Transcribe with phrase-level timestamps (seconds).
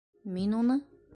[0.37, 0.79] Мин уны...